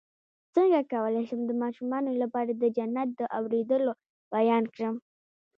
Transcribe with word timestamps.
څنګه 0.55 0.79
کولی 0.93 1.23
شم 1.29 1.41
د 1.45 1.51
ماشومانو 1.61 2.11
لپاره 2.23 2.51
د 2.55 2.63
جنت 2.77 3.09
د 3.15 3.21
اوریدلو 3.37 3.91
بیان 4.35 4.63
کړم 4.73 4.95